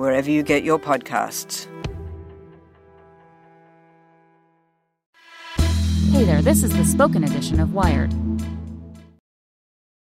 [0.00, 1.66] wherever you get your podcasts.
[6.10, 8.12] Hey there, this is the spoken edition of Wired.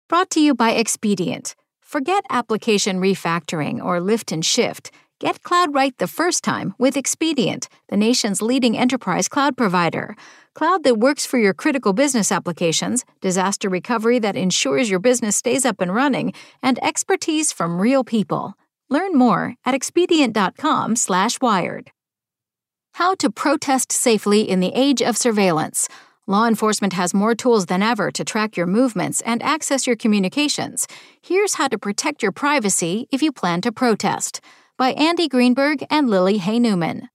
[0.07, 1.55] Brought to you by Expedient.
[1.81, 4.91] Forget application refactoring or lift and shift.
[5.19, 10.15] Get cloud right the first time with Expedient, the nation's leading enterprise cloud provider.
[10.53, 15.65] Cloud that works for your critical business applications, disaster recovery that ensures your business stays
[15.65, 18.55] up and running, and expertise from real people.
[18.91, 21.91] Learn more at expedient.com/wired.
[22.95, 25.87] How to protest safely in the age of surveillance.
[26.27, 30.87] Law enforcement has more tools than ever to track your movements and access your communications.
[31.21, 34.41] Here's how to protect your privacy if you plan to protest.
[34.77, 37.07] By Andy Greenberg and Lily Hay Newman.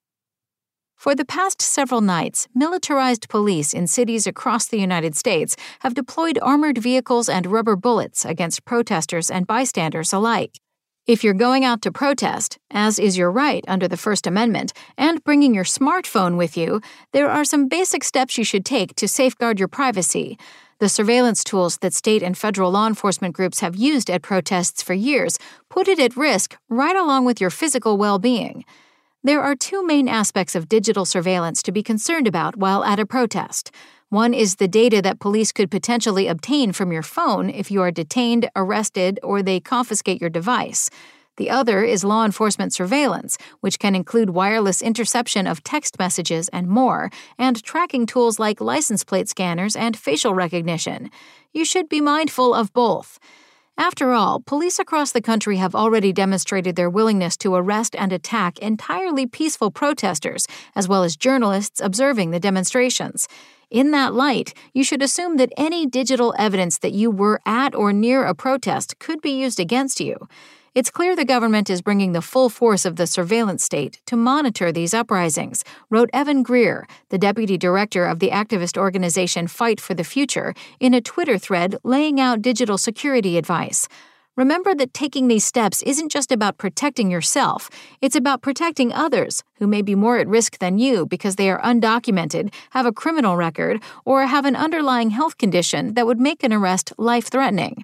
[0.97, 6.39] For the past several nights, militarized police in cities across the United States have deployed
[6.41, 10.59] armored vehicles and rubber bullets against protesters and bystanders alike.
[11.07, 15.23] If you're going out to protest, as is your right under the First Amendment, and
[15.23, 16.81] bringing your smartphone with you,
[17.13, 20.37] there are some basic steps you should take to safeguard your privacy.
[20.81, 24.95] The surveillance tools that state and federal law enforcement groups have used at protests for
[24.95, 25.39] years
[25.70, 28.64] put it at risk right along with your physical well being.
[29.23, 33.07] There are two main aspects of digital surveillance to be concerned about while at a
[33.07, 33.70] protest.
[34.11, 37.90] One is the data that police could potentially obtain from your phone if you are
[37.90, 40.89] detained, arrested, or they confiscate your device.
[41.39, 46.68] The other is law enforcement surveillance, which can include wireless interception of text messages and
[46.68, 51.11] more, and tracking tools like license plate scanners and facial recognition.
[51.52, 53.18] You should be mindful of both.
[53.77, 58.61] After all, police across the country have already demonstrated their willingness to arrest and attack
[58.61, 60.46] entirely peaceful protesters,
[60.77, 63.27] as well as journalists observing the demonstrations.
[63.71, 67.93] In that light, you should assume that any digital evidence that you were at or
[67.93, 70.29] near a protest could be used against you.
[70.73, 74.71] It's clear the government is bringing the full force of the surveillance state to monitor
[74.71, 80.05] these uprisings, wrote Evan Greer, the deputy director of the activist organization Fight for the
[80.05, 83.89] Future, in a Twitter thread laying out digital security advice.
[84.36, 87.70] Remember that taking these steps isn't just about protecting yourself,
[88.02, 91.61] it's about protecting others who may be more at risk than you because they are
[91.63, 96.52] undocumented, have a criminal record, or have an underlying health condition that would make an
[96.52, 97.83] arrest life threatening.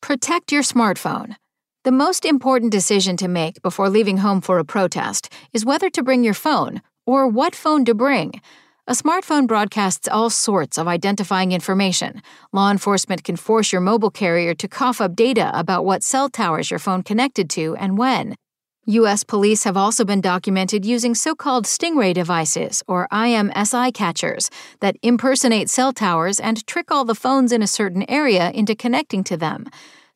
[0.00, 1.34] Protect your smartphone.
[1.82, 6.02] The most important decision to make before leaving home for a protest is whether to
[6.02, 8.40] bring your phone or what phone to bring.
[8.88, 12.22] A smartphone broadcasts all sorts of identifying information.
[12.52, 16.70] Law enforcement can force your mobile carrier to cough up data about what cell towers
[16.70, 18.36] your phone connected to and when.
[18.84, 19.24] U.S.
[19.24, 25.68] police have also been documented using so called Stingray devices, or IMSI catchers, that impersonate
[25.68, 29.66] cell towers and trick all the phones in a certain area into connecting to them.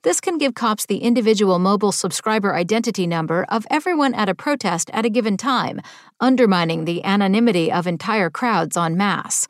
[0.03, 4.89] This can give cops the individual mobile subscriber identity number of everyone at a protest
[4.95, 5.83] at a given time,
[6.21, 9.47] undermining the anonymity of entire crowds en masse.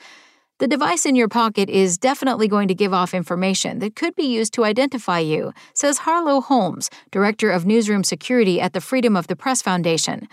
[0.59, 4.25] The device in your pocket is definitely going to give off information that could be
[4.25, 9.29] used to identify you, says Harlo Holmes, Director of Newsroom Security at the Freedom of
[9.29, 10.27] the Press Foundation.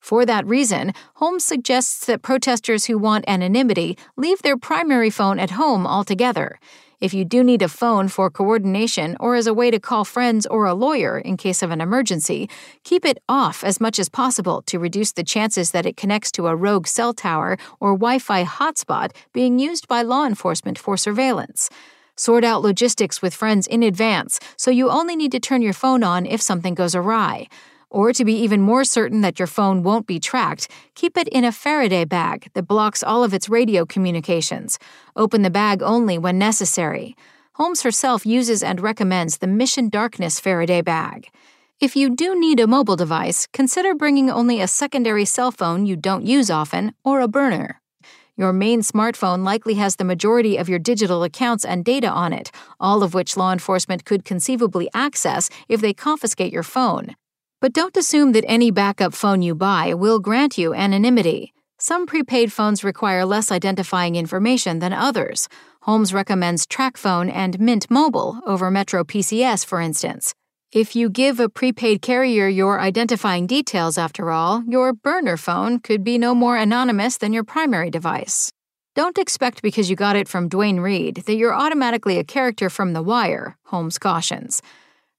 [0.00, 5.52] For that reason, Holmes suggests that protesters who want anonymity leave their primary phone at
[5.52, 6.58] home altogether.
[7.02, 10.46] If you do need a phone for coordination or as a way to call friends
[10.46, 12.48] or a lawyer in case of an emergency,
[12.84, 16.46] keep it off as much as possible to reduce the chances that it connects to
[16.46, 21.68] a rogue cell tower or Wi Fi hotspot being used by law enforcement for surveillance.
[22.16, 26.04] Sort out logistics with friends in advance so you only need to turn your phone
[26.04, 27.48] on if something goes awry.
[27.92, 31.44] Or to be even more certain that your phone won't be tracked, keep it in
[31.44, 34.78] a Faraday bag that blocks all of its radio communications.
[35.14, 37.14] Open the bag only when necessary.
[37.56, 41.28] Holmes herself uses and recommends the Mission Darkness Faraday bag.
[41.80, 45.94] If you do need a mobile device, consider bringing only a secondary cell phone you
[45.94, 47.82] don't use often or a burner.
[48.38, 52.50] Your main smartphone likely has the majority of your digital accounts and data on it,
[52.80, 57.14] all of which law enforcement could conceivably access if they confiscate your phone.
[57.62, 61.54] But don't assume that any backup phone you buy will grant you anonymity.
[61.78, 65.48] Some prepaid phones require less identifying information than others.
[65.82, 70.34] Holmes recommends TracFone and Mint Mobile over Metro PCS, for instance.
[70.72, 76.02] If you give a prepaid carrier your identifying details, after all, your burner phone could
[76.02, 78.50] be no more anonymous than your primary device.
[78.96, 82.92] Don't expect because you got it from Duane Reade that you're automatically a character from
[82.92, 84.60] The Wire, Holmes cautions.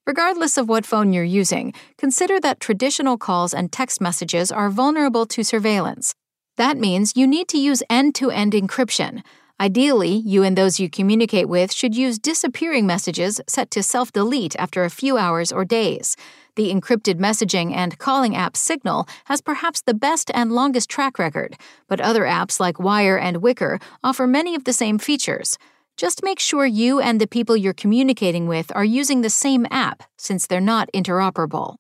[0.06, 5.26] Regardless of what phone you're using, consider that traditional calls and text messages are vulnerable
[5.28, 6.14] to surveillance.
[6.58, 9.24] That means you need to use end to end encryption.
[9.62, 14.58] Ideally, you and those you communicate with should use disappearing messages set to self delete
[14.58, 16.18] after a few hours or days.
[16.58, 21.56] The encrypted messaging and calling app Signal has perhaps the best and longest track record,
[21.88, 25.58] but other apps like Wire and Wickr offer many of the same features.
[25.96, 30.02] Just make sure you and the people you're communicating with are using the same app,
[30.18, 31.76] since they're not interoperable.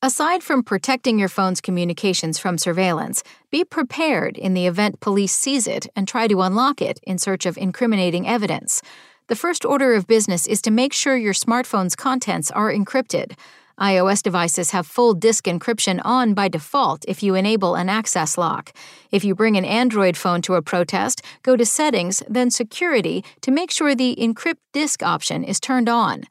[0.00, 5.66] Aside from protecting your phone's communications from surveillance, be prepared in the event police seize
[5.66, 8.80] it and try to unlock it in search of incriminating evidence.
[9.28, 13.38] The first order of business is to make sure your smartphone's contents are encrypted.
[13.80, 18.72] iOS devices have full disk encryption on by default if you enable an access lock.
[19.10, 23.50] If you bring an Android phone to a protest, go to Settings, then Security to
[23.50, 26.24] make sure the Encrypt Disk option is turned on.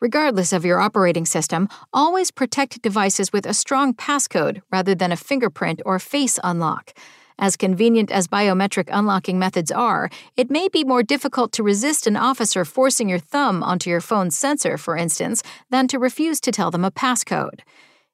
[0.00, 5.16] Regardless of your operating system, always protect devices with a strong passcode rather than a
[5.16, 6.92] fingerprint or face unlock.
[7.40, 12.16] As convenient as biometric unlocking methods are, it may be more difficult to resist an
[12.16, 16.72] officer forcing your thumb onto your phone's sensor, for instance, than to refuse to tell
[16.72, 17.60] them a passcode.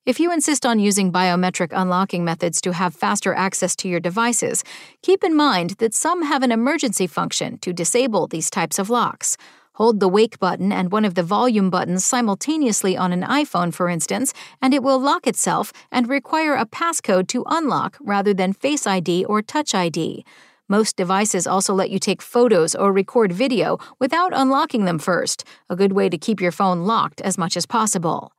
[0.05, 4.63] If you insist on using biometric unlocking methods to have faster access to your devices,
[5.01, 9.39] keep in mind that some have an emergency function to disable these types of locks.
[9.75, 13.89] Hold the wake button and one of the volume buttons simultaneously on an iPhone, for
[13.89, 14.33] instance,
[14.63, 19.25] and it will lock itself and require a passcode to unlock rather than Face ID
[19.25, 20.25] or Touch ID.
[20.69, 25.75] Most devices also let you take photos or record video without unlocking them first, a
[25.75, 28.33] good way to keep your phone locked as much as possible.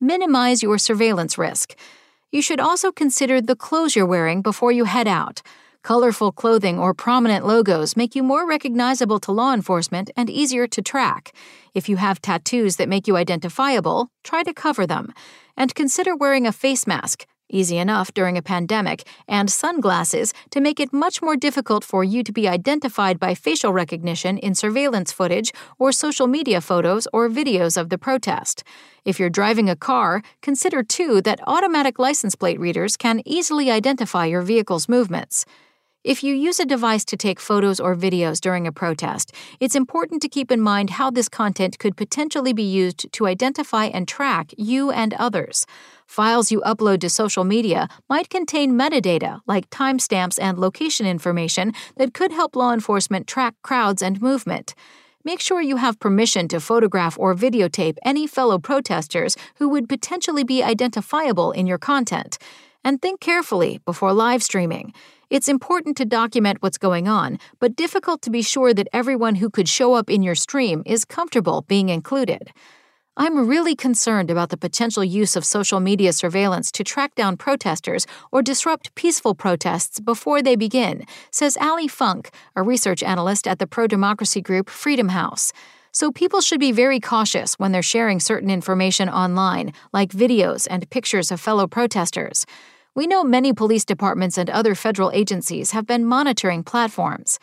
[0.00, 1.78] Minimize your surveillance risk.
[2.32, 5.40] You should also consider the clothes you're wearing before you head out.
[5.82, 10.82] Colorful clothing or prominent logos make you more recognizable to law enforcement and easier to
[10.82, 11.32] track.
[11.72, 15.14] If you have tattoos that make you identifiable, try to cover them.
[15.56, 20.78] And consider wearing a face mask, easy enough during a pandemic, and sunglasses to make
[20.80, 25.52] it much more difficult for you to be identified by facial recognition in surveillance footage
[25.78, 28.62] or social media photos or videos of the protest.
[29.04, 34.26] If you're driving a car, consider too that automatic license plate readers can easily identify
[34.26, 35.46] your vehicle's movements.
[36.04, 40.22] If you use a device to take photos or videos during a protest, it's important
[40.22, 44.54] to keep in mind how this content could potentially be used to identify and track
[44.56, 45.66] you and others.
[46.06, 52.14] Files you upload to social media might contain metadata like timestamps and location information that
[52.14, 54.76] could help law enforcement track crowds and movement.
[55.24, 60.44] Make sure you have permission to photograph or videotape any fellow protesters who would potentially
[60.44, 62.38] be identifiable in your content.
[62.84, 64.92] And think carefully before live streaming.
[65.30, 69.50] It's important to document what's going on, but difficult to be sure that everyone who
[69.50, 72.50] could show up in your stream is comfortable being included.
[73.20, 78.06] I'm really concerned about the potential use of social media surveillance to track down protesters
[78.30, 83.66] or disrupt peaceful protests before they begin, says Allie Funk, a research analyst at the
[83.66, 85.52] pro democracy group Freedom House.
[85.98, 90.88] So people should be very cautious when they're sharing certain information online, like videos and
[90.90, 92.46] pictures of fellow protesters.
[92.94, 97.40] We know many police departments and other federal agencies have been monitoring platforms.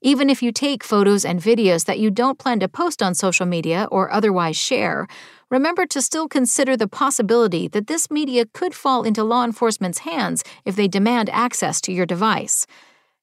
[0.00, 3.44] Even if you take photos and videos that you don't plan to post on social
[3.44, 5.06] media or otherwise share,
[5.50, 10.42] remember to still consider the possibility that this media could fall into law enforcement's hands
[10.64, 12.66] if they demand access to your device.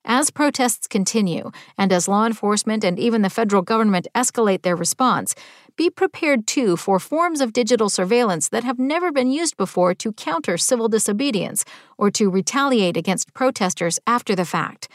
[0.08, 5.34] As protests continue, and as law enforcement and even the federal government escalate their response,
[5.76, 10.14] be prepared too for forms of digital surveillance that have never been used before to
[10.14, 11.66] counter civil disobedience
[11.98, 14.88] or to retaliate against protesters after the fact.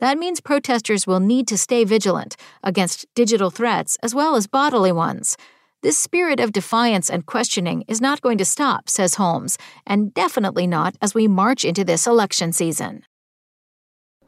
[0.00, 4.92] That means protesters will need to stay vigilant against digital threats as well as bodily
[4.92, 5.36] ones.
[5.82, 10.66] This spirit of defiance and questioning is not going to stop, says Holmes, and definitely
[10.66, 13.04] not as we march into this election season.